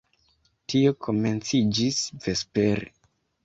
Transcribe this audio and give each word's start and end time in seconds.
Tio 0.73 0.93
komenciĝis 1.09 2.03
vespere. 2.27 2.93